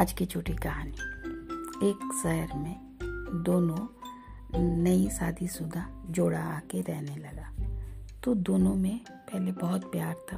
[0.00, 2.76] आज की छोटी कहानी। एक शहर में
[3.44, 3.86] दोनों
[4.82, 7.50] नई शादीशुदा जोड़ा आके रहने लगा।
[8.24, 10.36] तो दोनों में पहले बहुत प्यार था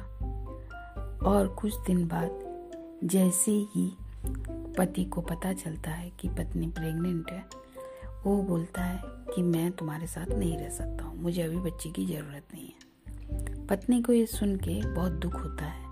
[1.25, 2.39] और कुछ दिन बाद
[3.03, 3.87] जैसे ही
[4.77, 7.45] पति को पता चलता है कि पत्नी प्रेग्नेंट है,
[8.25, 12.05] वो बोलता है कि मैं तुम्हारे साथ नहीं रह सकता हूँ, मुझे अभी बच्चे की
[12.05, 15.90] ज़रूरत नहीं है। पत्नी को ये सुन के बहुत दुख होता है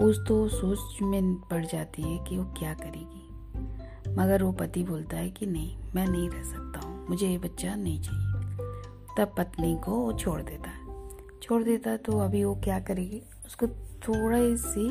[0.00, 5.16] उस तो सोच में पड़ जाती है कि वो क्या करेगी। मगर वो पति बोलता
[5.16, 8.26] है कि नहीं, मैं नहीं रह सकता हूँ, मुझे ये बच्चा नहीं चाहिए।
[9.18, 10.86] तब पत्नी को वो छोड़ देता है।
[11.42, 13.22] छोड़ देता है तो अभी वो क्या करेगी?
[13.46, 13.66] उसको
[13.98, 14.88] थोड़ा सी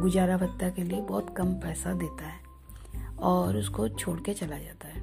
[0.00, 2.40] गुजारा भत्ता के लिए बहुत कम पैसा देता है
[3.22, 5.02] और उसको छोड़ के चला जाता है।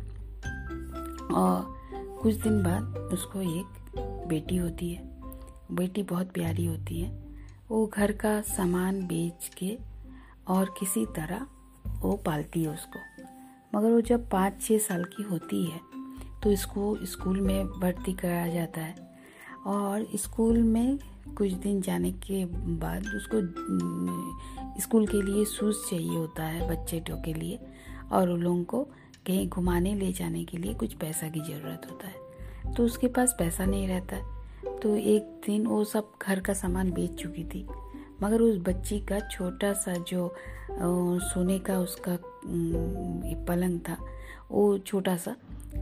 [1.34, 5.10] और कुछ दिन बाद उसको एक बेटी होती है।
[5.72, 7.31] बेटी बहुत प्यारी होती है।
[7.72, 9.78] वो घर का सामान बेच के
[10.48, 11.48] और किसी तरह
[11.88, 13.00] वो पालती है उसको।
[13.76, 15.80] मगर वो जब पाँच छः साल की होती है
[16.44, 18.96] तो इसको स्कूल में भर्ती कराया जाता है।
[19.66, 21.00] और स्कूल में
[21.38, 22.46] कुछ दिन जाने के
[22.78, 23.42] बाद उसको
[24.82, 27.60] स्कूल के लिए शूज़ चाहिए होता है बच्चे के लिए
[28.12, 28.84] और उन लोगों को
[29.28, 33.36] कहीं घुमाने ले जाने के लिए कुछ पैसा की ज़रूरत होता है। तो उसके पास
[33.40, 37.66] पैसा नहीं रहता। है तो एक दिन वो सब घर का सामान बेच चुकी थी।
[38.24, 40.34] मगर उस बच्ची का छोटा सा जो
[41.24, 42.18] सोने का उसका
[43.48, 43.98] पलंग था
[44.52, 45.36] वो छोटा सा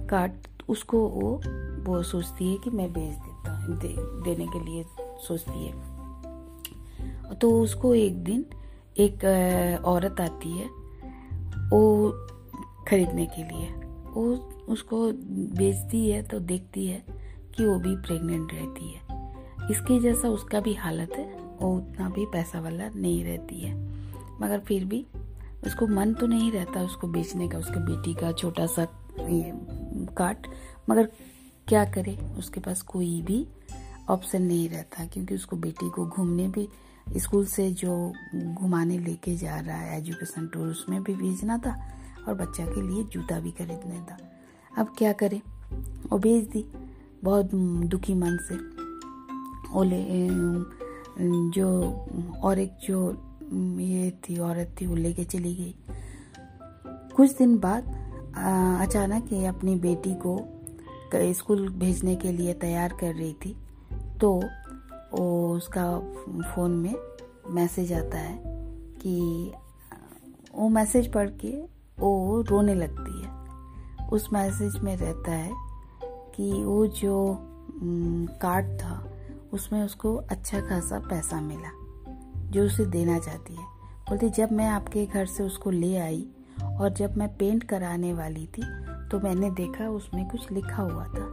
[0.09, 1.41] काट उसको वो
[1.83, 4.83] वो सोचती है कि मैं बेच देता हूँ दे, देने के लिए
[5.27, 8.45] सोचती है। तो उसको एक दिन
[8.97, 9.25] एक
[9.85, 10.67] औरत आती है
[11.69, 12.11] वो
[12.87, 13.67] खरीदने के लिए।
[14.13, 14.25] वो
[14.69, 15.11] उसको
[15.57, 17.18] बेचती है तो देखती है
[17.59, 19.01] कि वो भी प्रेग्नेंट रहती है।
[19.71, 21.25] इसकी जैसा उसका भी हालत है,
[21.61, 23.73] वो उतना भी पैसा वाला नहीं रहती है।
[24.41, 25.05] मगर फिर भी
[25.65, 28.81] उसको मन तो नहीं रहता उसको बेचने का, उसके बेटी का छोटा सा
[29.19, 29.51] ये
[30.15, 30.47] काट
[30.89, 31.09] मगर
[31.67, 33.47] क्या करे, उसके पास कोई भी
[34.09, 36.69] ऑप्शन नहीं रहता, क्योंकि उसको बेटी को घूमने भी,
[37.17, 41.79] स्कूल से जो घुमाने लेके जा रहा है एजुकेशन टूर उसमें भी भेजना था
[42.27, 44.17] और बच्चा के लिए जूता भी खरीदना था।
[44.77, 45.41] अब क्या करे?
[46.11, 46.65] वो भेज दी।
[47.23, 48.55] बहुत दुखी मन से।
[49.79, 50.05] ओले
[51.49, 51.81] जो,
[52.43, 53.13] और एक जो,
[53.79, 55.75] ये थी, औरत थी, वो लेके चली गई।
[57.15, 57.83] कुछ दिन बाद
[58.81, 60.41] अचानक ये अपनी बेटी को,
[61.15, 63.57] स्कूल भेजने के लिए तैयार कर रही थी।
[64.21, 64.43] तो
[65.13, 65.99] वो उसका
[66.55, 66.95] फ़ोन में
[67.49, 68.39] मैसेज आता है
[69.01, 69.51] कि,
[70.55, 71.61] वो मैसेज पढ़ के,
[71.99, 73.39] वो रोने लगती है।
[74.09, 75.68] उस मैसेज में रहता है
[76.39, 77.37] कि वो जो
[78.41, 79.03] कार्ड था,
[79.53, 81.71] उसमें उसको अच्छा खासा पैसा मिला,
[82.51, 83.63] जो उसे देना चाहती है।
[84.09, 86.25] बोलती, जब मैं आपके घर से उसको ले आई
[86.61, 88.63] और जब मैं पेंट कराने वाली थी
[89.11, 91.27] तो मैंने देखा उसमें कुछ लिखा हुआ था।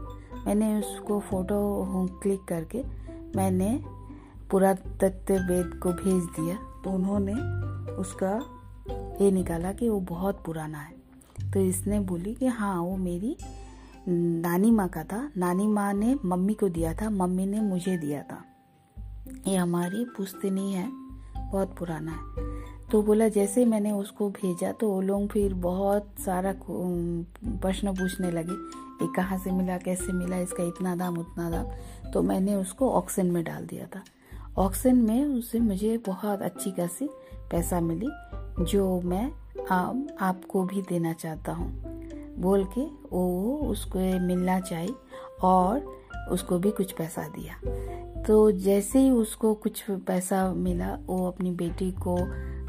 [0.47, 2.83] मैंने उसको फ़ोटो क्लिक करके
[3.37, 3.69] मैंने
[4.51, 7.35] पुरातत्व वेद को भेज दिया तो उन्होंने
[7.95, 8.33] उसका
[9.21, 13.37] ये निकाला कि वो बहुत पुराना है। तो इसने बोली कि हाँ वो मेरी
[14.09, 18.23] नानी माँ का था। नानी माँ ने मम्मी को दिया था। मम्मी ने मुझे दिया
[18.23, 18.45] था।
[19.49, 20.89] ये हमारी पुश्तनी है।
[21.53, 22.47] बहुत पुराना है।
[22.91, 28.53] तो बोला जैसे मैंने उसको भेजा तो वो लोग फिर बहुत सारा प्रश्न पूछने लगे।
[29.05, 31.67] ये कहाँ से मिला कैसे मिला इसका इतना दाम उतना दाम।
[32.11, 34.03] तो मैंने उसको ऑक्शन में डाल दिया था।
[34.59, 37.09] ऑक्शन में उससे मुझे बहुत अच्छी खासी
[37.51, 38.09] पैसा मिली
[38.65, 39.33] जो मैं
[39.71, 41.96] आप, आपको भी देना चाहता हूँ।
[42.39, 44.95] बोल के वो उसको मिलना चाहिए
[45.43, 45.97] और
[46.31, 47.55] उसको भी कुछ पैसा दिया।
[48.23, 52.17] तो जैसे ही उसको कुछ पैसा मिला, वो अपनी बेटी को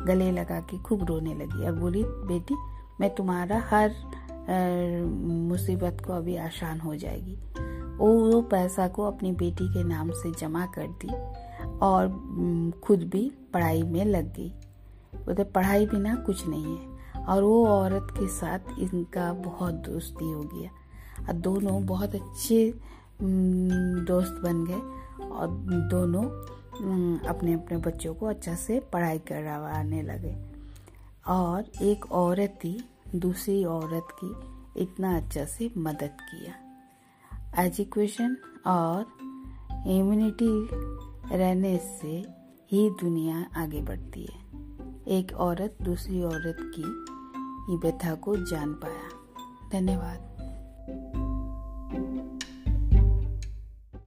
[0.05, 2.55] गले लगा के खूब रोने लगी। और बोली, बेटी,
[3.01, 3.91] मैं तुम्हारा हर
[5.49, 7.37] मुसीबत को अभी आसान हो जाएगी।
[7.97, 11.09] वो वो पैसा को अपनी बेटी के नाम से जमा कर दी
[11.77, 12.07] और
[12.83, 14.49] खुद भी पढ़ाई में लग गई।
[15.15, 16.96] बोलते, पढ़ाई बिना कुछ नहीं है।
[17.27, 20.69] और वो औरत के साथ इनका बहुत दोस्ती हो गया।
[21.27, 22.73] और दोनों बहुत अच्छे
[23.21, 24.81] दोस्त बन गए
[25.27, 25.47] और
[25.89, 26.23] दोनों
[27.27, 30.35] अपने अपने बच्चों को अच्छा से पढ़ाई करवाने लगे।
[31.27, 32.79] और एक औरत ही,
[33.15, 34.35] दूसरी औरत की
[34.81, 36.53] इतना अच्छा से मदद किया।
[37.63, 38.37] एजुकेशन
[38.67, 39.05] और
[39.87, 40.69] इम्यूनिटी
[41.37, 42.25] रहने से
[42.71, 44.47] ही दुनिया आगे बढ़ती है।
[45.07, 47.16] एक औरत दूसरी औरत की
[47.75, 49.09] व्यथा को जान पाया।
[49.71, 50.37] धन्यवाद।